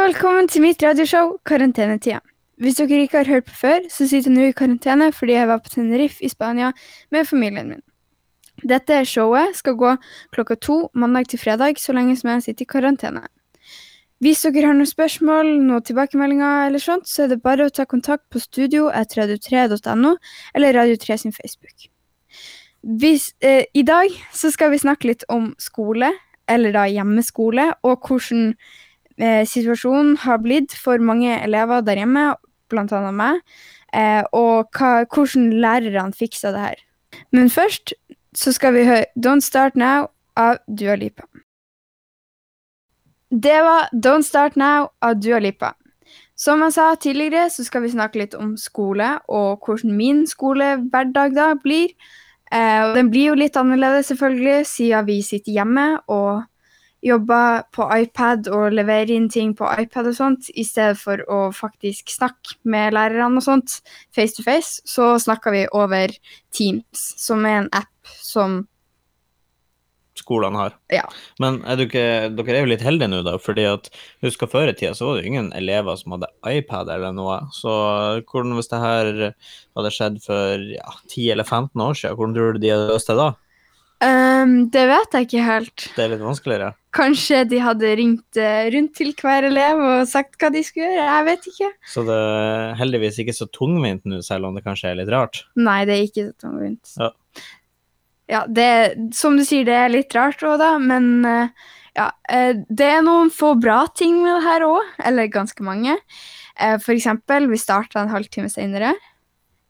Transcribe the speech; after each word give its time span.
og 0.00 0.06
velkommen 0.06 0.46
til 0.48 0.62
mitt 0.64 0.80
radioshow 0.80 1.34
Karantenetida. 1.44 2.22
Hvis 2.56 2.78
dere 2.78 3.02
ikke 3.04 3.18
har 3.20 3.28
hørt 3.28 3.44
på 3.50 3.56
før, 3.58 3.82
så 3.92 4.06
sitter 4.08 4.30
jeg 4.30 4.36
nå 4.38 4.46
i 4.48 4.54
karantene 4.56 5.10
fordi 5.12 5.34
jeg 5.34 5.48
var 5.50 5.60
på 5.60 5.72
Tenerife 5.74 6.24
i 6.24 6.30
Spania 6.32 6.70
med 7.12 7.28
familien 7.28 7.68
min. 7.68 7.82
Dette 8.64 9.02
showet 9.04 9.58
skal 9.58 9.76
gå 9.76 9.92
klokka 10.32 10.56
to 10.56 10.78
mandag 10.94 11.28
til 11.28 11.42
fredag 11.42 11.76
så 11.82 11.92
lenge 11.92 12.16
som 12.16 12.32
jeg 12.32 12.46
sitter 12.46 12.64
i 12.64 12.70
karantene. 12.72 13.26
Hvis 14.24 14.40
dere 14.46 14.70
har 14.70 14.78
noen 14.78 14.88
spørsmål, 14.88 15.52
noen 15.68 15.84
tilbakemeldinger 15.84 16.70
eller 16.70 16.80
sånt, 16.80 17.08
så 17.08 17.26
er 17.26 17.34
det 17.34 17.42
bare 17.44 17.68
å 17.68 17.76
ta 17.76 17.84
kontakt 17.84 18.24
på 18.32 18.40
studio 18.40 18.88
etter 18.88 19.26
radio3.no 19.26 20.16
eller 20.54 20.80
Radio3 20.80 21.24
sin 21.26 21.36
Facebook. 21.36 21.90
Hvis, 22.80 23.34
eh, 23.40 23.64
I 23.74 23.82
dag 23.82 24.08
så 24.32 24.48
skal 24.50 24.70
vi 24.70 24.80
snakke 24.80 25.12
litt 25.12 25.28
om 25.28 25.54
skole, 25.58 26.14
eller 26.48 26.72
da 26.72 26.88
hjemmeskole, 26.88 27.74
og 27.84 28.08
hvordan 28.08 28.54
eh, 29.20 29.42
situasjonen 29.46 30.16
har 30.24 30.40
blitt 30.42 30.74
for 30.76 30.98
mange 30.98 31.36
elever 31.38 31.84
der 31.86 32.00
hjemme, 32.00 32.34
bl.a. 32.70 33.00
meg, 33.12 33.40
eh, 33.92 34.22
og 34.32 34.70
hva, 34.76 35.04
hvordan 35.04 35.52
lærerne 35.62 36.16
fiksa 36.16 36.54
det 36.54 36.64
her. 36.64 36.86
Men 37.34 37.50
først 37.50 37.94
så 38.36 38.52
skal 38.54 38.74
vi 38.76 38.86
høre 38.86 39.06
Don't 39.18 39.44
Start 39.44 39.76
Now 39.76 40.10
av 40.38 40.60
Dua 40.68 40.96
Lipa. 40.96 41.26
Det 43.30 43.58
var 43.62 43.90
Don't 43.94 44.26
Start 44.26 44.56
Now 44.56 44.90
av 45.02 45.20
Dua 45.22 45.38
Lipa. 45.38 45.74
Som 46.40 46.62
jeg 46.64 46.72
sa 46.72 46.94
tidligere, 46.96 47.50
så 47.52 47.64
skal 47.66 47.84
vi 47.84 47.92
snakke 47.92 48.22
litt 48.22 48.34
om 48.34 48.54
skole, 48.56 49.18
og 49.28 49.66
hvordan 49.66 49.92
min 49.96 50.22
skolehverdag 50.26 51.34
da 51.36 51.50
blir. 51.60 51.92
Eh, 52.50 52.94
den 52.96 53.10
blir 53.12 53.30
jo 53.30 53.36
litt 53.38 53.58
annerledes, 53.60 54.08
selvfølgelig, 54.08 54.64
siden 54.66 55.06
vi 55.06 55.20
sitter 55.22 55.52
hjemme 55.58 55.84
og 56.08 56.46
jobber 57.04 57.62
på 57.72 57.86
iPad 57.96 58.48
og 58.52 58.74
leverer 58.76 59.12
inn 59.14 59.28
ting 59.32 59.54
på 59.56 59.68
iPad 59.82 60.10
og 60.10 60.16
sånt, 60.18 60.50
i 60.52 60.64
stedet 60.66 60.98
for 61.00 61.22
å 61.32 61.42
faktisk 61.56 62.12
snakke 62.12 62.58
med 62.68 62.96
lærerne 62.96 63.40
og 63.40 63.46
sånt 63.46 63.80
face 64.16 64.36
to 64.36 64.44
face, 64.46 64.82
så 64.88 65.14
snakker 65.22 65.56
vi 65.56 65.64
over 65.76 66.12
Teams, 66.52 67.06
som 67.20 67.46
er 67.48 67.62
en 67.62 67.72
app 67.72 68.16
som 68.20 68.62
skolene 70.20 70.58
har. 70.58 70.76
Ja. 70.92 71.04
Men 71.42 71.60
er 71.68 71.78
du 71.78 71.86
ikke, 71.86 72.04
dere 72.36 72.58
er 72.58 72.64
jo 72.64 72.70
litt 72.70 72.84
heldige 72.84 73.10
nå, 73.10 73.22
da, 73.26 73.36
fordi 73.40 73.66
at 73.70 73.88
husk 74.24 74.44
før 74.50 74.70
i 74.70 74.76
tida 74.76 74.92
så 74.96 75.08
var 75.08 75.18
det 75.18 75.24
jo 75.24 75.32
ingen 75.32 75.50
elever 75.56 75.98
som 75.98 76.16
hadde 76.16 76.30
iPad 76.50 76.90
eller 76.92 77.14
noe. 77.16 77.40
Så 77.56 77.72
hvordan, 78.28 78.56
hvis 78.58 78.70
det 78.72 78.82
her 78.82 79.12
hadde 79.30 79.94
skjedd 79.94 80.20
for 80.24 80.66
ja, 80.74 80.98
10 81.08 81.30
eller 81.36 81.48
15 81.48 81.86
år 81.86 81.96
siden, 81.98 82.18
hvordan 82.18 82.36
tror 82.36 82.52
du 82.56 82.62
de 82.62 82.74
hadde 82.74 82.90
løst 82.92 83.10
det 83.10 83.18
da? 83.20 83.30
Um, 84.00 84.54
Det 84.72 84.86
vet 84.88 85.16
jeg 85.16 85.28
ikke 85.28 85.48
helt. 85.48 85.88
Det 85.96 86.04
er 86.04 86.14
litt 86.14 86.24
vanskeligere. 86.24 86.74
Kanskje 86.94 87.44
de 87.46 87.60
hadde 87.62 87.90
ringt 88.00 88.38
eh, 88.40 88.66
rundt 88.74 88.96
til 88.98 89.12
hver 89.14 89.46
elev 89.46 89.78
og 89.78 90.08
sagt 90.10 90.34
hva 90.42 90.50
de 90.50 90.62
skulle 90.66 90.88
gjøre, 90.88 91.06
jeg 91.06 91.26
vet 91.28 91.48
ikke. 91.52 91.68
Så 91.92 92.02
det 92.08 92.16
er 92.18 92.74
heldigvis 92.80 93.20
ikke 93.22 93.34
så 93.36 93.46
tungvint 93.54 94.08
nå, 94.10 94.18
selv 94.26 94.48
om 94.48 94.58
det 94.58 94.64
kanskje 94.66 94.90
er 94.90 94.98
litt 94.98 95.12
rart. 95.12 95.44
Nei, 95.60 95.84
det 95.86 95.96
er 95.96 96.08
ikke 96.08 96.26
så 96.28 96.46
tungvint. 96.46 96.94
Ja. 96.98 97.12
Ja, 98.30 98.44
det, 98.46 98.70
som 99.18 99.34
du 99.38 99.42
sier, 99.42 99.64
det 99.66 99.74
er 99.74 99.90
litt 99.90 100.14
rart 100.14 100.42
òg, 100.46 100.58
da, 100.62 100.72
men 100.82 101.24
eh, 101.26 101.70
ja, 101.98 102.10
eh, 102.30 102.52
det 102.66 102.90
er 102.98 103.06
noen 103.06 103.30
få 103.34 103.56
bra 103.58 103.84
ting 103.94 104.20
med 104.22 104.36
det 104.36 104.44
her 104.46 104.66
òg, 104.66 104.92
eller 105.06 105.30
ganske 105.30 105.66
mange. 105.66 105.96
For 106.84 106.92
eksempel, 106.92 107.46
vi 107.48 107.56
starta 107.56 108.02
en 108.02 108.10
halvtime 108.12 108.50
senere. 108.52 108.90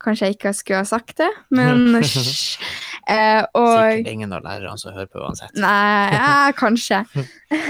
Kanskje 0.03 0.27
jeg 0.27 0.37
ikke 0.39 0.51
skulle 0.57 0.81
ha 0.81 0.89
sagt 0.89 1.21
det, 1.21 1.29
men. 1.55 2.01
Eh, 3.09 3.43
og 3.57 3.75
Sikkert 3.75 4.13
ingen 4.13 4.33
av 4.37 4.45
lærerne 4.45 4.79
som 4.81 4.95
hører 4.95 5.11
på 5.11 5.23
uansett. 5.23 5.55
Nei, 5.61 6.15
ja, 6.15 6.33
kanskje. 6.63 7.05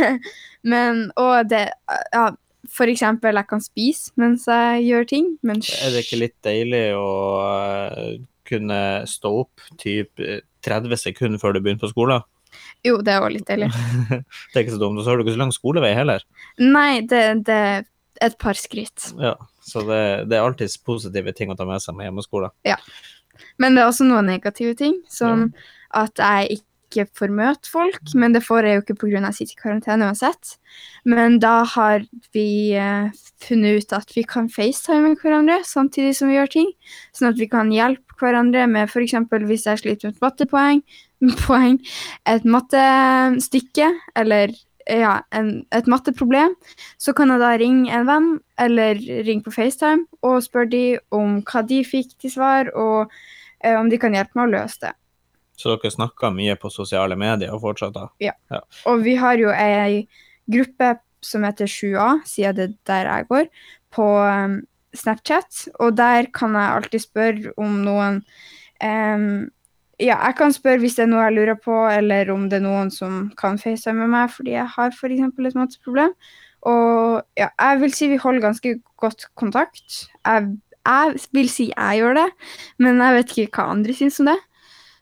Men, 0.70 1.08
og 1.20 1.48
det 1.50 1.68
Ja, 2.12 2.30
for 2.70 2.90
eksempel, 2.90 3.38
jeg 3.38 3.48
kan 3.50 3.62
spise 3.64 4.12
mens 4.20 4.44
jeg 4.46 4.84
gjør 4.86 5.06
ting, 5.08 5.30
men 5.42 5.62
Er 5.80 5.94
det 5.94 6.04
ikke 6.04 6.20
litt 6.20 6.36
deilig 6.44 6.82
å 6.94 7.08
eh, 7.40 8.18
kunne 8.46 8.80
stå 9.10 9.32
opp 9.40 9.64
typ 9.80 10.20
eh, 10.22 10.42
30 10.66 11.00
sekunder 11.00 11.40
før 11.40 11.56
du 11.56 11.62
begynner 11.64 11.82
på 11.82 11.90
skolen? 11.90 12.22
Jo, 12.84 12.98
det 13.04 13.14
er 13.14 13.24
òg 13.24 13.34
litt 13.34 13.48
deilig. 13.48 13.70
Det 14.50 14.58
er 14.58 14.64
ikke 14.64 14.74
så 14.74 14.80
dumt. 14.82 14.98
Og 15.00 15.04
så 15.04 15.12
har 15.12 15.18
du 15.18 15.24
ikke 15.24 15.36
så 15.36 15.42
lang 15.42 15.54
skolevei 15.54 15.92
heller. 15.94 16.24
Nei, 16.60 17.00
det, 17.06 17.22
det 17.46 17.56
er 17.56 17.84
et 18.24 18.36
par 18.40 18.58
skritt. 18.58 19.12
Ja, 19.20 19.34
så 19.64 19.84
det, 19.86 20.00
det 20.30 20.38
er 20.38 20.44
alltids 20.44 20.76
positive 20.82 21.34
ting 21.36 21.52
å 21.52 21.56
ta 21.58 21.66
med 21.68 21.82
seg 21.84 21.96
med 21.96 22.08
hjemmeskole. 22.08 22.50
Men 23.58 23.76
det 23.76 23.84
er 23.84 23.90
også 23.90 24.08
noen 24.08 24.28
negative 24.30 24.74
ting, 24.78 24.98
som 25.10 25.50
at 25.96 26.20
jeg 26.20 26.60
ikke 26.60 27.06
får 27.16 27.32
møte 27.34 27.70
folk. 27.70 28.00
Men 28.18 28.34
det 28.34 28.42
får 28.46 28.66
jeg 28.66 28.78
jo 28.78 28.84
ikke 28.84 28.98
pga. 29.02 29.20
jeg 29.20 29.36
sitter 29.38 29.56
i 29.56 29.62
karantene 29.62 30.08
uansett. 30.10 30.56
Men 31.04 31.38
da 31.42 31.62
har 31.64 32.06
vi 32.34 32.76
uh, 32.78 33.10
funnet 33.42 33.82
ut 33.82 33.92
at 33.96 34.16
vi 34.16 34.24
kan 34.26 34.50
facetime 34.50 35.08
med 35.08 35.22
hverandre 35.22 35.60
samtidig 35.64 36.16
som 36.18 36.30
vi 36.30 36.38
gjør 36.38 36.54
ting. 36.56 36.72
Sånn 37.16 37.30
at 37.30 37.38
vi 37.38 37.48
kan 37.50 37.70
hjelpe 37.74 38.18
hverandre 38.20 38.66
med 38.68 38.90
f.eks. 38.90 39.16
hvis 39.48 39.66
jeg 39.66 39.80
sliter 39.80 40.10
med 40.10 40.16
et 40.18 40.24
mattepoeng, 40.24 40.82
poeng, 41.46 41.78
et 42.28 42.44
mattestykke 42.44 43.92
eller 44.16 44.52
ja, 44.90 45.16
en, 45.36 45.50
et 45.74 45.88
matteproblem, 45.90 46.54
så 46.98 47.14
kan 47.16 47.32
jeg 47.32 47.42
da 47.42 47.50
ringe 47.60 47.92
en 47.94 48.06
venn 48.08 48.30
eller 48.60 48.98
ringe 49.26 49.46
på 49.46 49.54
FaceTime 49.54 50.06
og 50.26 50.40
spørre 50.44 50.70
de 50.72 50.84
om 51.14 51.40
hva 51.46 51.62
de 51.66 51.82
fikk 51.86 52.16
til 52.20 52.34
svar, 52.34 52.72
og 52.74 53.12
eh, 53.64 53.76
om 53.78 53.90
de 53.92 54.00
kan 54.00 54.16
hjelpe 54.16 54.38
meg 54.38 54.50
å 54.50 54.54
løse 54.58 54.82
det. 54.86 54.94
Så 55.60 55.74
dere 55.74 55.92
snakker 55.92 56.32
mye 56.32 56.56
på 56.56 56.70
sosiale 56.72 57.18
medier 57.20 57.52
og 57.52 57.60
fortsatt 57.66 57.92
da? 57.92 58.06
Og 58.88 59.04
vi 59.04 59.14
har 59.20 59.36
jo 59.40 59.52
ei 59.52 60.06
gruppe 60.50 60.94
som 61.20 61.44
heter 61.44 61.68
7A, 61.68 62.22
siden 62.24 62.56
det 62.56 62.64
er 62.64 62.76
der 62.88 63.10
jeg 63.10 63.28
går, 63.28 63.48
på 63.92 64.06
um, 64.24 64.60
Snapchat. 64.96 65.66
Og 65.84 65.96
der 65.98 66.30
kan 66.34 66.56
jeg 66.56 66.76
alltid 66.78 67.04
spørre 67.04 67.52
om 67.60 67.82
noen 67.84 68.22
um, 68.80 69.50
Ja, 70.00 70.16
jeg 70.24 70.36
kan 70.38 70.54
spørre 70.56 70.80
hvis 70.80 70.96
det 70.96 71.04
er 71.04 71.10
noe 71.12 71.26
jeg 71.26 71.36
lurer 71.36 71.58
på, 71.60 71.74
eller 71.92 72.30
om 72.32 72.46
det 72.48 72.60
er 72.60 72.64
noen 72.64 72.88
som 72.94 73.26
kan 73.36 73.58
facetime 73.60 74.06
med 74.06 74.14
meg 74.14 74.30
fordi 74.32 74.54
jeg 74.54 74.68
har 74.76 74.94
f.eks. 74.96 75.26
et 75.28 75.58
matproblem. 75.58 76.14
Og 76.68 77.20
ja, 77.36 77.48
jeg 77.52 77.80
vil 77.82 77.92
si 77.96 78.08
vi 78.08 78.20
holder 78.20 78.46
ganske 78.48 78.74
godt 79.00 79.26
kontakt. 79.36 80.06
Jeg, 80.24 80.54
jeg 80.88 81.26
vil 81.36 81.50
si 81.52 81.68
jeg 81.70 82.00
gjør 82.00 82.16
det, 82.16 82.28
men 82.80 83.00
jeg 83.00 83.18
vet 83.18 83.36
ikke 83.36 83.60
hva 83.60 83.74
andre 83.74 83.96
syns 83.96 84.20
om 84.24 84.32
det. 84.32 84.38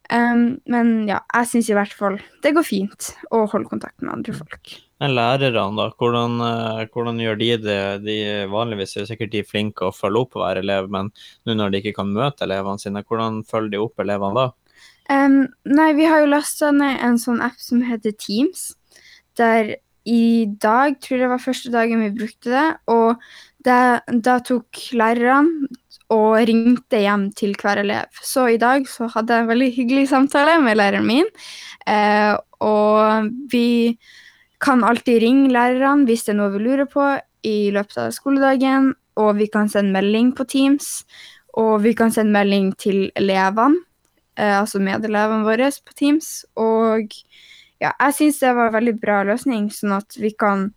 Um, 0.09 0.43
men 0.65 1.05
ja, 1.05 1.19
jeg 1.35 1.47
syns 1.51 1.67
i 1.69 1.75
hvert 1.77 1.91
fall 1.93 2.15
det 2.41 2.55
går 2.55 2.65
fint 2.65 3.11
å 3.29 3.43
holde 3.51 3.69
kontakt 3.69 4.01
med 4.01 4.15
andre 4.15 4.33
folk. 4.33 4.71
Men 4.99 5.13
lærerne, 5.15 5.77
da, 5.77 5.85
hvordan, 5.95 6.39
eh, 6.43 6.87
hvordan 6.91 7.21
gjør 7.23 7.37
de 7.39 7.49
det? 7.63 7.81
De, 8.03 8.15
vanligvis 8.51 8.97
er 8.97 9.05
sikkert 9.07 9.31
de 9.31 9.45
flinke 9.47 9.85
å 9.87 9.95
følge 9.95 10.25
opp 10.25 10.35
hver 10.35 10.59
elev, 10.59 10.89
men 10.91 11.13
nå 11.47 11.55
når 11.55 11.71
de 11.71 11.79
ikke 11.79 12.01
kan 12.01 12.09
møte 12.11 12.43
elevene 12.43 12.81
sine, 12.81 13.05
hvordan 13.07 13.45
følger 13.47 13.77
de 13.77 13.79
opp 13.85 14.03
elevene 14.03 14.35
da? 14.41 14.68
Um, 15.09 15.47
nei, 15.65 15.91
vi 15.97 16.05
har 16.05 16.21
jo 16.21 16.29
lasta 16.29 16.69
ned 16.75 16.99
en 17.01 17.17
sånn 17.17 17.41
app 17.41 17.57
som 17.57 17.81
heter 17.81 18.13
Teams, 18.13 18.75
der 19.39 19.79
i 20.09 20.45
dag 20.61 20.99
tror 21.01 21.17
jeg 21.17 21.23
det 21.23 21.31
var 21.31 21.41
første 21.41 21.71
dagen 21.73 22.03
vi 22.05 22.11
brukte 22.13 22.51
det, 22.53 22.67
og 22.89 23.17
det, 23.65 23.79
da 24.25 24.37
tok 24.45 24.83
lærerne 24.97 25.69
og 26.13 26.37
ringte 26.49 27.01
hjem 27.03 27.27
til 27.37 27.53
hver 27.59 27.81
elev. 27.83 28.21
Så 28.25 28.47
i 28.53 28.61
dag 28.61 28.87
så 28.89 29.09
hadde 29.13 29.35
jeg 29.35 29.45
en 29.45 29.51
veldig 29.51 29.71
hyggelig 29.75 30.05
samtale 30.09 30.55
med 30.63 30.79
læreren 30.79 31.05
min, 31.05 31.27
eh, 31.85 32.33
og 32.65 33.29
vi 33.51 33.97
kan 34.61 34.83
alltid 34.83 35.21
ringe 35.23 35.51
lærerne 35.53 36.07
hvis 36.09 36.25
det 36.25 36.33
er 36.33 36.39
noe 36.41 36.53
vi 36.55 36.63
lurer 36.63 36.89
på 36.89 37.11
i 37.49 37.69
løpet 37.73 38.01
av 38.05 38.15
skoledagen, 38.15 38.93
og 39.19 39.35
vi 39.37 39.49
kan 39.51 39.69
sende 39.71 39.93
melding 39.97 40.33
på 40.37 40.47
Teams, 40.49 41.03
og 41.59 41.81
vi 41.83 41.93
kan 41.97 42.13
sende 42.13 42.33
melding 42.33 42.73
til 42.79 43.07
elevene, 43.19 43.83
altså 44.39 44.81
medelevene 44.83 45.47
våre 45.47 45.71
på 45.85 45.95
Teams, 45.97 46.45
og 46.59 47.11
ja, 47.79 47.93
jeg 47.93 48.15
syns 48.17 48.39
det 48.43 48.53
var 48.55 48.69
en 48.69 48.77
veldig 48.77 48.95
bra 48.99 49.23
løsning, 49.27 49.69
sånn 49.73 49.97
at 49.99 50.17
vi 50.19 50.31
kan 50.35 50.69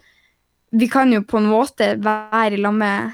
vi 0.73 0.89
kan 0.89 1.12
jo 1.12 1.21
på 1.28 1.37
en 1.37 1.50
måte 1.53 1.93
være 2.00 2.56
i 2.56 2.61
lag 2.61 2.75
med 2.75 3.12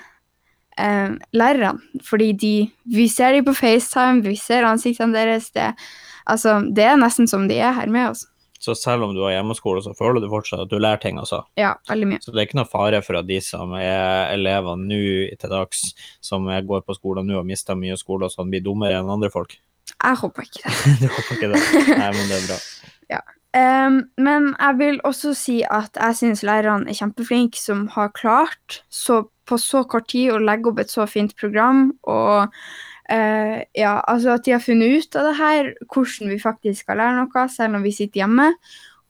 eh, 0.79 1.15
lærerne, 1.35 2.03
fordi 2.07 2.33
de, 2.39 2.55
vi 2.95 3.09
ser 3.11 3.35
dem 3.35 3.49
på 3.49 3.57
FaceTime, 3.59 4.23
vi 4.23 4.37
ser 4.39 4.67
ansiktene 4.69 5.17
deres. 5.17 5.51
Det, 5.51 5.73
altså, 6.31 6.61
det 6.75 6.87
er 6.87 7.01
nesten 7.01 7.27
som 7.31 7.49
de 7.51 7.59
er 7.59 7.75
her 7.75 7.91
med 7.91 8.13
oss. 8.13 8.27
Så 8.59 8.75
selv 8.75 9.07
om 9.07 9.13
du 9.15 9.21
har 9.23 9.37
hjemmeskole, 9.37 9.83
så 9.83 9.93
føler 9.95 10.23
du 10.23 10.31
fortsatt 10.31 10.65
at 10.65 10.71
du 10.71 10.79
lærer 10.79 11.03
ting, 11.03 11.19
altså? 11.19 11.45
Ja, 11.59 11.77
veldig 11.91 12.09
mye. 12.11 12.23
Så 12.23 12.35
det 12.35 12.41
er 12.41 12.49
ikke 12.49 12.59
noe 12.59 12.71
fare 12.71 13.03
for 13.07 13.19
at 13.19 13.29
de 13.29 13.39
som 13.43 13.75
er 13.79 14.33
elever 14.35 14.79
nå 14.79 15.03
til 15.39 15.53
dags, 15.53 15.85
som 16.23 16.47
går 16.47 16.83
på 16.87 16.99
skolen 16.99 17.27
nå 17.31 17.39
og 17.39 17.47
mister 17.47 17.79
mye 17.79 17.99
skole 17.99 18.27
og 18.27 18.35
sånn, 18.35 18.51
blir 18.51 18.63
dummere 18.67 18.99
enn 18.99 19.15
andre 19.15 19.31
folk? 19.35 19.55
Jeg 19.97 20.21
håper 20.23 20.47
ikke 20.47 20.63
det. 20.65 20.77
du 21.03 21.09
håper 21.09 21.39
ikke 21.39 21.51
det? 21.55 21.63
Nei, 21.95 22.13
men 22.15 22.29
det 22.29 22.39
er 22.39 22.47
bra. 22.51 22.61
Em, 23.57 24.03
men 24.21 24.51
jeg 24.59 24.75
vil 24.79 24.99
også 25.09 25.33
si 25.35 25.63
at 25.65 25.97
jeg 25.97 26.17
syns 26.19 26.43
lærerne 26.45 26.91
er 26.91 26.99
kjempeflinke 26.99 27.57
som 27.57 27.87
har 27.95 28.11
klart 28.13 28.83
så, 28.93 29.23
på 29.49 29.57
så 29.57 29.87
kort 29.89 30.11
tid 30.13 30.35
å 30.35 30.43
legge 30.43 30.69
opp 30.69 30.83
et 30.83 30.93
så 30.93 31.07
fint 31.09 31.33
program. 31.41 31.89
Og 32.05 32.53
uh, 32.53 33.57
ja, 33.77 33.95
altså 34.05 34.37
at 34.37 34.45
de 34.45 34.53
har 34.53 34.63
funnet 34.65 35.01
ut 35.01 35.17
av 35.17 35.31
det 35.31 35.35
her, 35.41 35.73
hvordan 35.89 36.35
vi 36.35 36.39
faktisk 36.43 36.85
skal 36.85 37.01
lære 37.01 37.17
noe, 37.23 37.49
selv 37.55 37.81
om 37.81 37.89
vi 37.89 37.97
sitter 37.97 38.25
hjemme. 38.25 38.53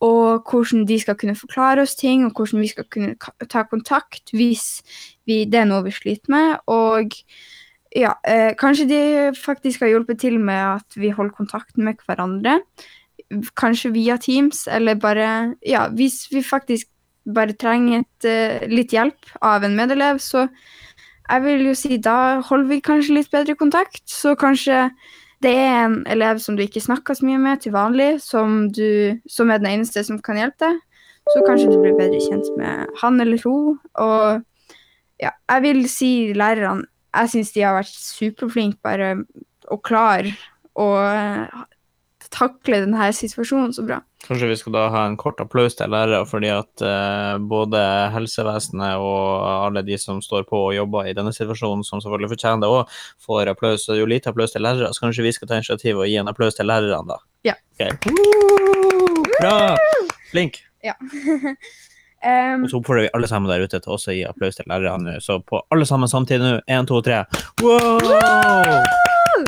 og 0.00 0.46
hvordan 0.46 0.84
de 0.86 0.94
skal 1.02 1.16
kunne 1.19 1.34
forklare 1.34 1.82
oss 1.82 1.96
ting, 1.98 2.24
og 2.24 2.31
hvordan 2.31 2.60
vi 2.60 2.69
skal 2.70 2.84
kunne 2.86 3.16
ta 3.50 3.64
kontakt 3.66 4.31
hvis 4.31 4.84
vi, 5.26 5.42
det 5.42 5.58
er 5.58 5.66
noe 5.66 5.82
vi 5.82 5.90
sliter 5.90 6.31
med. 6.31 6.60
Og 6.70 7.16
ja, 7.96 8.14
eh, 8.25 8.52
kanskje 8.58 8.88
de 8.88 9.00
faktisk 9.37 9.81
har 9.81 9.93
hjulpet 9.93 10.20
til 10.20 10.38
med 10.40 10.79
at 10.79 10.96
vi 10.96 11.11
holder 11.11 11.35
kontakten 11.37 11.85
med 11.85 12.00
hverandre. 12.06 12.61
Kanskje 13.56 13.93
via 13.93 14.17
Teams, 14.17 14.67
eller 14.67 14.94
bare 14.94 15.55
Ja, 15.67 15.88
hvis 15.88 16.29
vi 16.32 16.43
faktisk 16.43 16.88
bare 17.35 17.52
trenger 17.52 18.00
et, 18.00 18.25
eh, 18.25 18.69
litt 18.69 18.93
hjelp 18.93 19.19
av 19.43 19.64
en 19.64 19.76
medelev, 19.76 20.19
så 20.20 20.49
jeg 21.29 21.43
vil 21.43 21.67
jo 21.67 21.75
si 21.75 21.99
da 21.99 22.40
holder 22.40 22.69
vi 22.69 22.81
kanskje 22.81 23.14
litt 23.14 23.31
bedre 23.31 23.55
kontakt. 23.55 24.02
Så 24.06 24.34
kanskje 24.37 24.91
det 25.43 25.55
er 25.55 25.84
en 25.84 26.06
elev 26.06 26.41
som 26.41 26.56
du 26.56 26.62
ikke 26.62 26.81
snakker 26.81 27.14
så 27.14 27.25
mye 27.25 27.38
med 27.38 27.61
til 27.61 27.73
vanlig, 27.73 28.20
som, 28.20 28.70
du, 28.73 29.20
som 29.29 29.50
er 29.50 29.58
den 29.58 29.79
eneste 29.79 30.05
som 30.05 30.19
kan 30.19 30.37
hjelpe 30.37 30.58
deg. 30.64 30.81
Så 31.29 31.44
kanskje 31.44 31.73
du 31.73 31.81
blir 31.82 31.96
bedre 31.99 32.20
kjent 32.25 32.49
med 32.56 32.87
han 33.02 33.20
eller 33.20 33.41
hun. 33.44 33.79
Og 34.00 34.43
ja, 35.20 35.31
jeg 35.50 35.62
vil 35.62 35.88
si 35.88 36.32
lærerne 36.32 36.87
Jeg 37.19 37.32
syns 37.32 37.55
de 37.55 37.65
har 37.67 37.79
vært 37.79 37.94
superflinke 37.94 38.79
bare 38.85 39.15
og 39.69 39.82
klare 39.85 40.32
å 40.79 40.87
takle 42.32 42.82
denne 42.85 43.09
situasjonen 43.15 43.73
så 43.75 43.85
bra. 43.87 43.99
Kanskje 44.26 44.50
vi 44.50 44.56
skal 44.61 44.75
da 44.75 44.85
ha 44.93 45.05
en 45.09 45.17
kort 45.20 45.41
applaus 45.41 45.76
til 45.79 45.91
lærere, 45.93 46.25
fordi 46.29 46.50
at 46.53 46.82
eh, 46.85 47.38
både 47.50 47.81
helsevesenet 48.12 49.00
og 49.00 49.47
alle 49.47 49.85
de 49.87 49.97
som 50.00 50.20
står 50.25 50.44
på 50.50 50.61
og 50.67 50.75
jobber 50.76 51.09
i 51.09 51.15
denne 51.17 51.32
situasjonen, 51.35 51.87
som 51.87 52.03
selvfølgelig 52.03 52.32
fortjener 52.35 52.65
det 52.65 52.73
òg, 52.75 52.97
får 53.25 53.53
applaus. 53.55 53.85
Så 53.85 53.94
det 53.94 53.99
er 53.99 54.03
jo 54.03 54.12
lite 54.12 54.32
applaus 54.32 54.55
til 54.55 54.67
lærere, 54.67 54.91
så 54.93 55.06
kanskje 55.06 55.26
vi 55.26 55.35
skal 55.37 55.50
ta 55.50 55.61
initiativ 55.61 56.03
og 56.03 56.11
gi 56.11 56.19
en 56.20 56.32
applaus 56.32 56.59
til 56.59 56.69
lærerne, 56.69 57.15
da. 57.15 57.20
Ja. 57.53 57.56
Okay. 57.79 57.94
Bra! 59.38 59.76
Flink. 60.32 60.61
Em, 62.25 62.65
Og 62.65 62.70
så 62.73 62.79
oppfordrer 62.81 63.05
vi 63.06 63.11
alle 63.15 63.29
sammen 63.31 63.47
der 63.50 63.62
ute 63.62 63.79
til 63.81 63.93
også 63.94 64.11
å 64.11 64.15
gi 64.17 64.25
applaus 64.26 64.56
til 64.59 64.67
lærerne 64.67 65.05
nå. 65.15 65.19
Så 65.23 65.37
på 65.47 65.61
alle 65.70 65.87
sammen 65.87 66.09
samtidig 66.11 66.43
nå. 66.43 66.55
Én, 66.67 66.87
to, 66.88 66.99
tre. 67.06 67.20
Wow! 67.62 68.82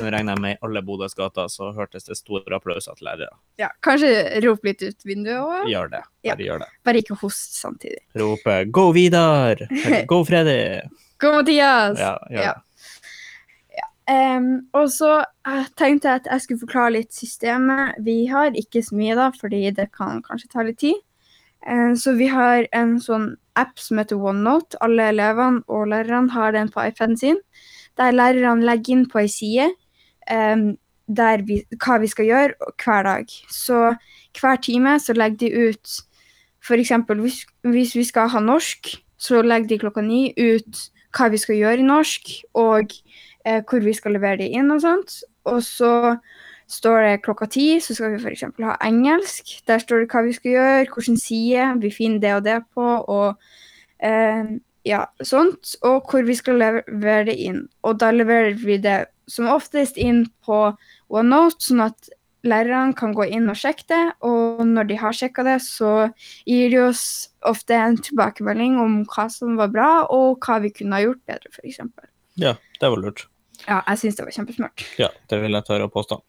Nå 0.01 0.07
regner 0.15 0.37
jeg 0.37 0.41
med 0.45 0.55
i 0.55 0.59
alle 0.65 0.81
Bodøs 0.87 1.17
gater, 1.19 1.49
så 1.51 1.73
hørtes 1.75 2.07
det 2.07 2.15
store 2.17 2.55
applauser 2.61 2.95
til 2.95 3.09
lærere. 3.09 3.33
ja, 3.59 3.69
kanskje 3.83 4.13
rop 4.45 4.63
litt 4.65 4.83
ut 4.87 5.03
vinduet 5.05 5.41
òg. 5.43 5.67
Gjør 5.69 5.91
det. 5.91 6.03
Ja. 6.23 6.37
Bare 6.37 6.47
gjør 6.47 6.63
det. 6.63 6.69
Bare 6.87 7.03
ikke 7.03 7.17
host 7.25 7.59
samtidig. 7.59 7.99
Rope 8.17 8.65
'Go 8.71 8.93
Vidar'! 8.95 9.67
eller 9.69 10.07
'Go 10.09 10.23
Freddy'. 10.25 10.87
'Go 11.19 11.33
Mathias! 11.33 11.99
Ja, 11.99 12.17
gjør 12.31 12.43
Ja. 12.47 12.53
det. 12.55 12.67
Um, 14.11 14.67
og 14.75 14.89
så 14.91 15.21
eh, 15.47 15.67
tenkte 15.79 16.09
jeg 16.09 16.21
at 16.25 16.27
jeg 16.33 16.41
skulle 16.43 16.61
forklare 16.65 16.91
litt 16.97 17.13
systemet 17.15 17.95
vi 18.03 18.27
har. 18.27 18.51
Ikke 18.59 18.83
så 18.83 18.97
mye, 18.99 19.15
da, 19.15 19.29
fordi 19.31 19.71
det 19.71 19.91
kan 19.95 20.23
kanskje 20.23 20.49
ta 20.51 20.63
litt 20.67 20.79
tid. 20.83 20.97
Eh, 21.67 21.95
så 21.95 22.15
vi 22.17 22.29
har 22.33 22.67
en 22.77 22.99
sånn 23.03 23.35
app 23.59 23.79
som 23.81 24.01
heter 24.01 24.21
OneNote. 24.21 24.79
Alle 24.85 25.11
elevene 25.13 25.65
og 25.69 25.89
lærerne 25.93 26.33
har 26.35 26.55
den 26.57 26.71
på 26.73 26.85
iPaden 26.89 27.19
sin. 27.21 27.41
Der 27.99 28.15
lærerne 28.15 28.65
legger 28.65 28.97
inn 28.97 29.09
på 29.11 29.21
ei 29.21 29.29
side 29.29 29.69
um, 30.31 30.71
vi, 31.45 31.59
hva 31.83 31.99
vi 32.01 32.09
skal 32.09 32.29
gjøre 32.29 32.71
hver 32.79 33.03
dag. 33.05 33.35
Så 33.51 33.95
hver 34.39 34.63
time 34.63 34.99
så 35.01 35.13
legger 35.13 35.37
de 35.43 35.69
ut 35.69 35.97
F.eks. 36.63 36.93
Hvis, 37.09 37.47
hvis 37.63 37.95
vi 37.97 38.05
skal 38.05 38.29
ha 38.29 38.41
norsk, 38.41 38.95
så 39.19 39.43
legger 39.43 39.69
de 39.69 39.79
klokka 39.79 40.05
ni 40.05 40.31
ut 40.39 40.91
hva 41.17 41.29
vi 41.33 41.41
skal 41.41 41.59
gjøre 41.59 41.83
i 41.83 41.89
norsk, 41.89 42.31
og 42.55 42.93
eh, 43.45 43.63
hvor 43.67 43.83
vi 43.83 43.95
skal 43.97 44.15
levere 44.15 44.45
det 44.45 44.53
inn 44.55 44.71
og 44.71 44.83
sånt. 44.85 45.17
Og 45.51 45.63
så 45.67 46.17
står 46.71 47.03
det 47.05 47.23
klokka 47.25 47.49
ti, 47.51 47.67
så 47.83 47.97
skal 47.97 48.15
vi 48.15 48.23
f.eks. 48.23 48.47
ha 48.63 48.77
engelsk. 48.87 49.57
Der 49.69 49.83
står 49.83 50.05
det 50.05 50.11
hva 50.13 50.25
vi 50.27 50.35
skal 50.37 50.55
gjøre, 50.55 50.83
hvilken 50.87 51.21
side 51.21 51.69
vi 51.83 51.93
finner 51.95 52.23
det 52.23 52.35
og 52.37 52.45
det 52.47 52.59
på, 52.75 52.87
og 53.11 54.07
eh, 54.07 54.55
ja, 54.87 55.05
sånt. 55.23 55.75
Og 55.87 56.07
hvor 56.11 56.27
vi 56.27 56.37
skal 56.39 56.61
levere 56.63 57.27
det 57.31 57.37
inn. 57.43 57.65
Og 57.83 57.99
da 58.03 58.13
leverer 58.15 58.55
vi 58.61 58.79
det 58.83 59.03
som 59.31 59.51
oftest 59.51 59.99
inn 60.01 60.25
på 60.47 60.63
OneNote, 61.11 61.63
sånn 61.67 61.85
at 61.89 62.11
lærerne 62.47 62.97
kan 62.97 63.13
gå 63.15 63.27
inn 63.29 63.51
og 63.53 63.59
sjekke 63.59 63.85
det, 63.91 64.05
og 64.27 64.63
når 64.67 64.89
de 64.89 65.01
har 65.01 65.17
sjekka 65.17 65.45
det, 65.47 65.59
så 65.65 66.09
gir 66.49 66.71
de 66.73 66.81
oss 66.87 67.05
ofte 67.47 67.77
en 67.77 67.99
tilbakemelding 68.01 68.79
om 68.81 69.03
hva 69.11 69.27
som 69.33 69.59
var 69.61 69.73
bra, 69.75 69.91
og 70.09 70.41
hva 70.47 70.61
vi 70.65 70.73
kunne 70.75 70.97
ha 70.97 71.05
gjort 71.05 71.21
bedre, 71.29 71.53
f.eks. 71.53 71.83
Ja, 72.41 72.57
det 72.81 72.93
var 72.95 73.03
lurt. 73.03 73.27
Ja, 73.69 73.83
jeg 73.89 73.99
syns 74.03 74.17
det 74.19 74.25
var 74.27 74.35
kjempesmart. 74.37 74.85
Ja, 75.01 75.09
det 75.31 75.41
vil 75.43 75.53
jeg 75.59 75.67
tørre 75.69 75.87
å 75.89 75.93
påstå. 75.93 76.21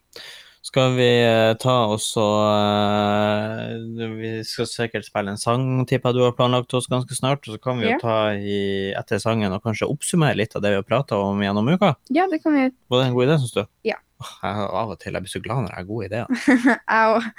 Skal 0.61 0.91
vi 0.93 1.07
eh, 1.25 1.55
ta 1.57 1.73
oss 1.89 2.11
og 2.21 2.43
eh, 2.45 4.11
Vi 4.19 4.31
skal 4.45 4.67
sikkert 4.69 5.07
spille 5.07 5.33
en 5.33 5.39
sang, 5.41 5.63
tipper 5.89 6.11
jeg 6.11 6.19
du 6.19 6.25
har 6.27 6.35
planlagt 6.37 6.73
oss 6.77 6.85
ganske 6.91 7.15
snart. 7.17 7.47
Og 7.49 7.55
så 7.55 7.61
kan 7.63 7.79
vi 7.81 7.87
jo 7.87 7.95
Ja. 7.95 7.97
ta 8.03 8.17
i, 8.37 8.91
etter 8.93 9.17
sangen 9.23 9.51
og 9.55 9.63
kanskje 9.65 9.89
oppsummere 9.89 10.37
litt 10.37 10.53
av 10.55 10.61
det 10.61 10.69
vi 10.75 10.77
har 10.77 10.85
prata 10.85 11.17
om 11.17 11.41
gjennom 11.41 11.71
uka. 11.73 11.95
Ja, 12.13 12.27
det 12.29 12.43
kan 12.43 12.53
vi. 12.53 12.67
Var 12.93 13.01
det 13.01 13.07
en 13.09 13.15
god 13.17 13.25
idé, 13.27 13.39
syns 13.41 13.55
du? 13.57 13.63
Ja. 13.89 13.97
Jeg, 14.21 14.67
av 14.69 14.91
og 14.93 14.99
til 15.01 15.17
jeg 15.17 15.25
blir 15.25 15.33
så 15.33 15.41
glad 15.41 15.63
når 15.65 15.71
jeg 15.73 15.79
har 15.81 15.89
gode 15.89 16.05
ideer. 16.11 16.27
Jeg 16.91 17.15
òg. 17.15 17.31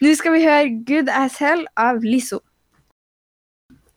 Nå 0.00 0.12
skal 0.16 0.32
vi 0.36 0.44
høre 0.46 0.68
Good 0.86 1.10
As 1.12 1.40
Hell 1.42 1.64
av 1.76 2.04
Lisso. 2.06 2.38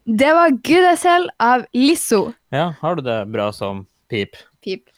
Det 0.10 0.31
var 0.36 0.50
Good 0.66 0.88
As 0.90 1.04
Hell 1.07 1.30
av 1.40 1.68
Lisso. 1.78 2.24
Ja, 2.51 2.72
har 2.81 2.98
du 2.98 3.04
det 3.06 3.19
bra 3.31 3.51
som 3.56 3.86
pip? 4.12 4.34
Pip. 4.66 4.90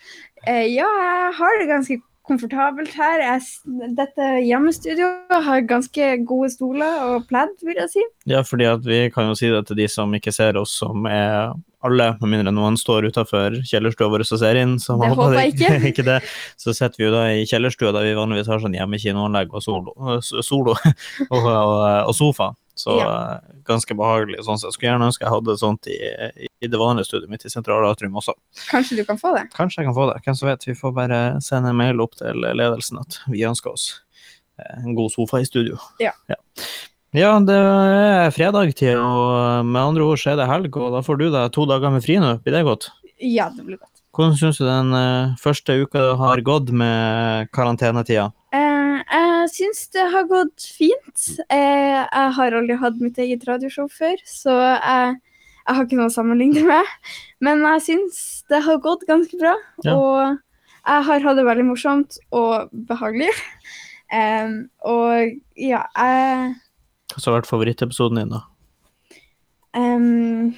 Eh, 0.48 0.68
ja, 0.74 0.86
jeg 0.86 1.32
har 1.40 1.60
det 1.62 1.70
ganske 1.70 2.02
komfortabelt 2.26 2.94
her. 2.98 3.22
Jeg, 3.22 3.44
dette 3.98 4.30
hjemmestudioet 4.46 5.46
har 5.46 5.68
ganske 5.70 6.10
gode 6.26 6.50
stoler 6.54 7.06
og 7.06 7.28
pledd, 7.30 7.54
vil 7.66 7.78
jeg 7.84 7.92
si. 7.94 8.06
Ja, 8.30 8.42
fordi 8.46 8.70
vi 8.86 9.06
kan 9.14 9.30
jo 9.30 9.38
si 9.38 9.52
det 9.54 9.66
til 9.70 9.80
de 9.84 9.88
som 9.92 10.14
ikke 10.18 10.34
ser 10.34 10.58
oss, 10.62 10.74
som 10.82 11.06
er 11.10 11.54
alle, 11.86 12.08
med 12.22 12.32
mindre 12.32 12.54
noen 12.56 12.80
står 12.82 13.12
utafor 13.12 13.60
kjellerstua 13.70 14.10
vår 14.10 14.26
og 14.26 14.42
ser 14.42 14.58
inn. 14.58 14.78
Så 14.82 14.98
Det 15.02 15.12
håper 15.14 15.38
jeg 15.38 15.54
ikke. 15.54 15.74
ikke 15.92 16.08
det. 16.08 16.20
Så 16.62 16.74
sitter 16.74 16.98
vi 16.98 17.08
jo 17.08 17.14
da 17.14 17.26
i 17.34 17.46
kjellerstua 17.50 17.94
der 17.96 18.10
vi 18.10 18.18
vanligvis 18.18 18.50
har 18.50 18.64
sånn 18.64 18.78
hjemmekinoanlegg 18.78 19.54
og 19.54 19.66
solo, 19.66 19.96
solo 20.22 20.74
og, 21.34 21.42
og, 21.42 21.76
og 22.10 22.16
sofa. 22.18 22.54
Så 22.76 22.98
Ja. 23.00 23.08
eh, 23.36 23.40
ganske 23.64 23.96
behagelig. 23.96 24.42
sånn 24.44 24.60
Jeg 24.62 24.74
Skulle 24.76 24.90
gjerne 24.92 25.08
ønske 25.08 25.24
jeg 25.24 25.32
hadde 25.32 25.58
sånt 25.58 25.88
i, 25.88 26.48
i 26.62 26.68
det 26.68 26.80
vanlige 26.80 27.08
studiet 27.08 27.30
mitt 27.32 27.46
i 27.46 27.50
Sentralatrium 27.50 28.14
også. 28.20 28.34
Kanskje 28.70 28.98
du 28.98 29.06
kan 29.08 29.18
få 29.18 29.32
det? 29.38 29.46
Kanskje 29.56 29.80
jeg 29.84 29.88
kan 29.88 29.96
få 29.96 30.10
det. 30.14 30.18
Hvem 30.26 30.36
som 30.36 30.50
vet. 30.50 30.66
Vi 30.68 30.76
får 30.76 30.94
bare 30.94 31.20
sende 31.42 31.70
en 31.72 31.78
mail 31.80 32.02
opp 32.04 32.16
til 32.20 32.36
ledelsen 32.36 33.00
at 33.00 33.20
vi 33.32 33.46
ønsker 33.48 33.72
oss 33.72 34.02
eh, 34.60 34.84
en 34.84 34.96
god 34.96 35.12
sofa 35.16 35.40
i 35.40 35.48
studio. 35.48 35.80
Ja. 36.04 36.12
ja. 36.28 36.36
Ja, 37.16 37.30
det 37.40 37.56
er 37.56 38.32
fredagtid, 38.36 38.98
og 39.00 39.64
med 39.64 39.80
andre 39.82 40.04
ord 40.04 40.20
så 40.20 40.34
er 40.34 40.42
det 40.42 40.50
helg, 40.52 40.76
og 40.76 40.92
da 40.98 41.00
får 41.06 41.20
du 41.22 41.30
deg 41.32 41.54
to 41.56 41.64
dager 41.70 41.94
med 41.94 42.04
fri 42.04 42.18
nå. 42.20 42.34
Blir 42.44 42.58
det 42.58 42.66
godt? 42.68 42.90
Ja, 43.24 43.46
det 43.56 43.64
blir 43.64 43.78
godt. 43.80 44.02
Hvordan 44.16 44.36
syns 44.40 44.60
du 44.60 44.66
den 44.68 44.92
eh, 45.00 45.32
første 45.40 45.78
uka 45.86 46.04
har 46.20 46.42
gått 46.44 46.74
med 46.76 47.48
karantenetida? 47.56 48.34
Eh, 48.52 48.65
jeg 49.12 49.50
syns 49.54 49.84
det 49.94 50.06
har 50.14 50.26
gått 50.30 50.66
fint. 50.78 51.26
Eh, 51.50 52.02
jeg 52.06 52.32
har 52.38 52.56
aldri 52.58 52.78
hatt 52.82 52.98
mitt 53.02 53.18
eget 53.22 53.46
radioshow 53.48 53.88
før, 53.92 54.16
så 54.26 54.56
jeg, 54.58 55.16
jeg 55.66 55.76
har 55.78 55.86
ikke 55.86 56.00
noe 56.00 56.10
å 56.10 56.16
sammenligne 56.16 56.64
med. 56.72 56.92
Men 57.46 57.62
jeg 57.76 57.84
syns 57.90 58.20
det 58.50 58.64
har 58.66 58.82
gått 58.84 59.06
ganske 59.10 59.38
bra, 59.42 59.56
Ja. 59.86 59.96
og 59.96 60.42
jeg 60.86 61.06
har 61.10 61.24
hatt 61.26 61.38
det 61.40 61.46
veldig 61.48 61.66
morsomt 61.72 62.18
og 62.32 62.70
behagelig. 62.90 63.32
Og 64.86 65.40
ja, 65.58 65.82
jeg 65.98 66.54
Hva 67.16 67.24
har 67.26 67.36
vært 67.40 67.50
favorittepisoden 67.50 68.20
din, 68.22 68.34
da? 68.36 68.44
Um, 69.76 70.54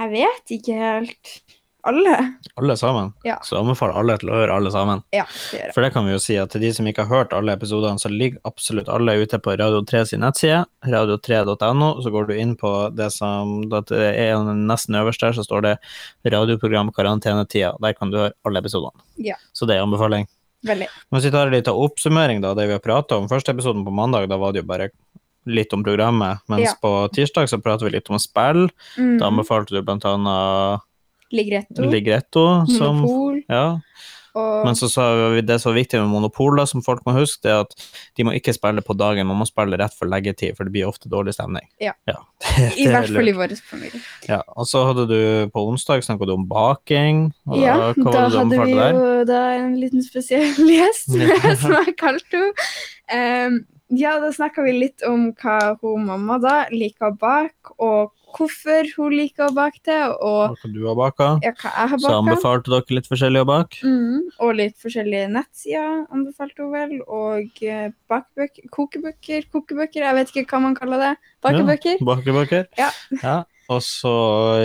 Jeg 0.00 0.10
vet 0.14 0.52
ikke 0.56 0.78
helt. 0.80 1.34
Alle. 1.82 2.16
Alle 2.60 2.76
sammen? 2.76 3.12
Ja. 3.24 3.38
Så 3.44 3.56
jeg 3.56 3.64
anbefaler 3.64 3.96
alle 4.00 4.16
til 4.20 4.30
å 4.32 4.36
høre 4.36 4.56
alle 4.56 4.72
sammen. 4.74 5.02
Ja, 5.14 5.24
det 5.28 5.58
gjør 5.58 5.70
det. 5.70 5.74
For 5.76 5.84
det 5.86 5.90
kan 5.94 6.06
vi 6.06 6.14
jo 6.14 6.22
si 6.22 6.36
at 6.40 6.52
til 6.52 6.64
de 6.64 6.72
som 6.76 6.88
ikke 6.90 7.06
har 7.06 7.22
hørt 7.22 7.36
alle 7.36 7.54
episodene, 7.56 8.00
så 8.02 8.10
ligger 8.12 8.42
absolutt 8.48 8.90
alle 8.92 9.16
ute 9.22 9.40
på 9.42 9.54
Radio 9.60 9.80
3 9.88 10.02
sin 10.12 10.24
nettside, 10.24 10.64
radio3.no. 10.86 11.92
Så 12.04 12.12
går 12.14 12.28
du 12.30 12.34
inn 12.36 12.56
på 12.60 12.72
det 12.96 13.10
som 13.16 13.62
det 13.70 13.84
er 13.96 14.50
nesten 14.56 14.98
øverst 15.00 15.24
der, 15.24 15.36
så 15.36 15.46
står 15.46 15.66
det 15.68 15.76
radioprogram 16.34 16.92
karantenetida. 16.96 17.76
Der 17.80 17.96
kan 17.96 18.12
du 18.12 18.20
høre 18.24 18.36
alle 18.44 18.62
episodene. 18.64 19.00
Ja. 19.16 19.38
Så 19.56 19.68
det 19.68 19.78
er 19.78 19.86
anbefaling. 19.86 20.28
Veldig. 20.66 20.90
Hvis 21.14 21.24
vi 21.24 21.32
tar 21.32 21.48
en 21.48 21.54
liten 21.56 21.84
oppsummering, 21.86 22.42
da, 22.44 22.52
det 22.54 22.68
vi 22.68 22.76
har 22.76 22.84
prata 22.84 23.16
om. 23.16 23.28
Første 23.30 23.54
episoden 23.54 23.86
på 23.86 23.94
mandag, 23.94 24.28
da 24.28 24.36
var 24.40 24.52
det 24.52 24.60
jo 24.60 24.68
bare 24.68 24.90
litt 25.48 25.72
om 25.72 25.84
programmet. 25.84 26.42
Mens 26.52 26.76
på 26.82 26.92
tirsdag 27.14 27.48
så 27.48 27.60
prater 27.62 27.88
vi 27.88 27.94
litt 27.96 28.10
om 28.12 28.20
spill. 28.20 28.68
Mm. 28.98 29.16
Da 29.20 29.30
anbefalte 29.30 29.74
du 29.74 29.82
blant 29.82 30.04
annet 30.04 30.84
Ligretto. 31.32 31.84
Ligretto. 31.90 32.46
Som, 32.70 33.02
Monopol. 33.04 33.42
ja, 33.48 33.66
Og 34.38 34.64
men 34.66 34.76
så 34.78 34.86
sa 34.86 35.04
vi 35.34 35.40
det 35.42 35.56
som 35.58 35.72
er 35.72 35.80
viktig 35.80 35.98
med 35.98 36.12
monopol, 36.12 36.54
da, 36.60 36.62
som 36.70 36.84
folk 36.86 37.00
må 37.06 37.16
huske, 37.16 37.42
det 37.42 37.50
er 37.50 37.64
at 37.64 37.72
de 38.18 38.26
må 38.28 38.34
ikke 38.38 38.54
spille 38.54 38.82
på 38.86 38.94
dagen, 38.94 39.26
man 39.26 39.40
må 39.40 39.46
spille 39.48 39.78
rett 39.80 39.96
for 39.98 40.06
leggetid, 40.10 40.54
for 40.54 40.68
det 40.68 40.74
blir 40.76 40.86
ofte 40.86 41.10
dårlig 41.10 41.34
stemning. 41.34 41.66
Ja. 41.82 41.96
det, 42.06 42.68
i 42.78 42.84
det 42.86 42.92
er 42.92 42.94
hvert 42.94 43.16
fall 43.16 43.32
i 43.32 43.34
vår 43.40 43.56
familie. 43.72 44.02
Ja, 44.28 44.38
og 44.54 44.68
så 44.70 44.84
hadde 44.86 45.08
du 45.10 45.18
på 45.50 45.64
onsdag 45.72 46.06
snakket 46.06 46.30
du 46.30 46.36
om 46.36 46.46
baking. 46.50 47.26
Ja, 47.58 47.90
da 47.96 48.28
hadde 48.30 48.62
vi 48.62 48.78
jo 48.78 49.10
da 49.26 49.42
en 49.58 49.74
liten 49.82 50.06
spesiell 50.06 50.54
gjest 50.78 51.10
som 51.10 51.74
jeg 51.80 51.98
kalte 52.04 52.30
henne. 52.38 52.70
Em, 53.10 53.60
ja, 53.90 54.14
da 54.22 54.30
snakka 54.32 54.62
vi 54.64 54.76
litt 54.76 55.04
om 55.06 55.30
hva 55.40 55.58
hun 55.82 56.06
mamma 56.06 56.38
da 56.42 56.54
liker 56.70 57.10
å 57.10 57.16
bake, 57.18 57.74
og 57.82 58.12
hvorfor 58.36 58.86
hun 58.94 59.14
liker 59.16 59.48
å 59.48 59.54
bake 59.54 59.82
det, 59.86 59.98
og 60.22 60.54
Hva 60.54 60.70
du 60.70 60.80
har 60.86 60.96
baka. 60.98 61.28
ja, 61.42 61.50
hva 61.50 61.72
jeg 61.74 61.92
har 61.92 61.98
baka. 61.98 62.04
Så 62.06 62.18
anbefalte 62.20 62.72
dere 62.74 62.98
litt 62.98 63.10
forskjellig 63.10 63.42
å 63.42 63.48
bake. 63.50 63.80
Mm, 63.82 64.28
og 64.38 64.52
litt 64.60 64.76
forskjellige 64.82 65.30
nettsider 65.34 66.04
anbefalte 66.14 66.62
hun 66.62 66.74
vel, 66.74 66.96
og 67.06 67.62
eh, 67.66 67.90
kokebøker, 68.70 69.48
kokebøker, 69.50 70.06
jeg 70.06 70.18
vet 70.20 70.34
ikke 70.34 70.46
hva 70.54 70.62
man 70.68 70.78
kaller 70.78 71.06
det. 71.08 71.14
Bakebøker. 71.42 72.04
Bakebøker. 72.06 72.68
Ja. 72.78 72.92
ja. 73.22 73.40
Og 73.70 73.78
så 73.86 74.10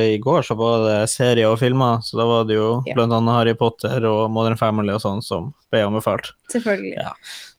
i 0.01 0.15
går 0.17 0.41
så 0.47 0.55
var 0.57 0.81
det 0.87 1.09
serier 1.11 1.51
og 1.51 1.59
filmer, 1.61 1.99
så 2.01 2.17
da 2.17 2.25
var 2.25 2.47
det 2.49 2.55
jo 2.57 2.69
Ja. 2.87 2.95
blant 2.97 3.13
annet 3.13 3.35
Harry 3.37 3.53
Potter 3.53 4.01
og 4.09 4.31
Modern 4.33 4.57
Family 4.57 4.95
og 4.95 5.01
sånn 5.03 5.21
som 5.21 5.51
ble 5.69 5.83
anbefalt. 5.85 6.31
Selvfølgelig. 6.49 6.95
Ja. 6.97 7.11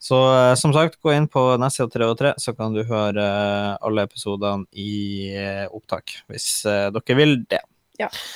Så 0.03 0.19
eh, 0.35 0.55
som 0.59 0.75
sagt, 0.75 0.99
gå 1.03 1.15
inn 1.15 1.29
på 1.31 1.45
Nessia 1.63 1.87
3 1.87 2.09
og 2.11 2.19
3, 2.19 2.35
så 2.43 2.57
kan 2.57 2.75
du 2.75 2.83
høre 2.89 3.23
eh, 3.23 3.77
alle 3.87 4.03
episodene 4.09 4.67
i 4.75 5.31
eh, 5.39 5.67
opptak, 5.71 6.17
hvis 6.31 6.49
dere 6.67 7.17
vil 7.19 7.39
det. 7.51 7.63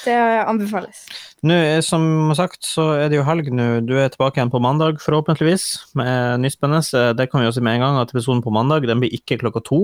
Det 0.05 0.14
anbefales. 0.49 1.05
Nå, 1.47 1.55
eh, 1.55 1.81
som 1.85 2.33
sagt, 2.37 2.62
så 2.67 2.87
er 3.00 3.11
det 3.11 3.19
jo 3.19 3.25
helg 3.26 3.50
nå. 3.52 3.69
Du 3.88 3.95
er 4.00 4.11
tilbake 4.12 4.40
igjen 4.40 4.52
på 4.52 4.61
mandag, 4.62 5.00
forhåpentligvis, 5.00 5.67
med 5.99 6.40
nytt 6.45 6.59
Det 7.17 7.29
kan 7.31 7.40
vi 7.40 7.47
jo 7.47 7.52
si 7.52 7.61
med 7.64 7.79
en 7.79 7.85
gang, 7.85 8.00
at 8.00 8.12
episoden 8.12 8.43
på 8.43 8.52
mandag 8.52 8.87
den 8.87 9.00
blir 9.00 9.12
ikke 9.12 9.40
klokka 9.40 9.62
to. 9.64 9.81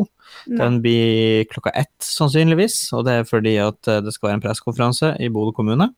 Nei. 0.46 0.58
Den 0.58 0.80
blir 0.82 1.44
klokka 1.52 1.70
ett, 1.74 1.96
sannsynligvis. 2.00 2.92
Og 2.92 3.04
det 3.06 3.12
er 3.12 3.28
fordi 3.28 3.56
at 3.62 3.88
eh, 3.88 4.00
det 4.00 4.12
skal 4.14 4.30
være 4.30 4.40
en 4.40 4.44
pressekonferanse 4.44 5.14
i 5.20 5.28
Bodø 5.32 5.52
kommune. 5.56 5.90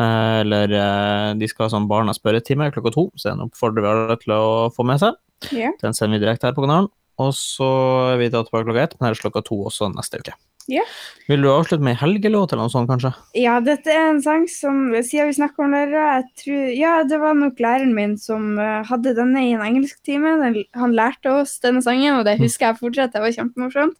Eh, 0.00 0.40
Eller 0.40 0.72
eh, 0.72 1.34
de 1.36 1.48
skal 1.48 1.66
ha 1.66 1.74
sånn 1.74 1.88
Barnas 1.90 2.20
spørretime 2.20 2.70
klokka 2.72 2.94
to, 2.94 3.10
så 3.16 3.32
den 3.32 3.44
oppfordrer 3.48 3.84
vi 3.84 3.92
alle 3.92 4.18
til 4.20 4.36
å 4.36 4.72
få 4.72 4.86
med 4.88 5.02
seg. 5.02 5.18
Ja. 5.52 5.72
Den 5.82 5.96
sender 5.96 6.18
vi 6.18 6.24
direkte 6.26 6.48
her 6.48 6.56
på 6.56 6.64
kanalen. 6.64 6.88
Og 7.20 7.34
så 7.36 7.68
er 8.14 8.20
vi 8.20 8.30
tilbake 8.32 8.64
klokka 8.64 8.86
ett, 8.86 8.96
men 8.98 9.10
her 9.10 9.16
er 9.16 9.20
klokka 9.20 9.44
to 9.44 9.58
også 9.68 9.90
neste 9.92 10.22
uke. 10.22 10.34
Ja. 10.70 10.82
Vil 11.26 11.42
du 11.42 11.48
avslutte 11.50 11.82
med 11.82 11.96
ei 11.96 12.00
helgelåt 12.02 12.52
eller 12.52 12.68
noe 12.68 12.72
sånt, 12.72 12.90
kanskje? 12.90 13.10
Ja, 13.38 13.56
dette 13.64 13.90
er 13.90 14.10
en 14.10 14.20
sang 14.22 14.44
som 14.50 14.92
Siden 15.02 15.30
vi 15.30 15.38
snakker 15.38 15.64
om 15.64 15.74
lærere, 15.74 16.22
tror 16.38 16.68
Ja, 16.76 16.92
det 17.08 17.18
var 17.22 17.34
nok 17.38 17.58
læreren 17.62 17.94
min 17.96 18.14
som 18.20 18.58
eh, 18.62 18.82
hadde 18.88 19.16
denne 19.18 19.46
i 19.46 19.54
en 19.56 19.64
engelsktime. 19.64 20.36
Han 20.78 20.94
lærte 20.98 21.32
oss 21.42 21.58
denne 21.64 21.82
sangen, 21.84 22.20
og 22.20 22.26
det 22.28 22.38
husker 22.42 22.70
jeg 22.70 22.80
fortsatt. 22.82 23.14
Det 23.16 23.24
var 23.24 23.34
kjempemorsomt. 23.34 23.98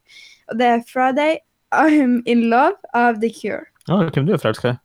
Og 0.51 0.59
det 0.59 0.67
er 0.67 0.87
'Friday 0.87 1.39
I'm 1.73 2.23
In 2.27 2.51
Love' 2.53 2.79
av 2.95 3.21
The 3.21 3.31
Cure. 3.33 3.67
Ja, 3.89 3.99
hvem 4.11 4.27
du 4.27 4.33
er 4.33 4.43
forelska 4.43 4.77
i? 4.77 4.82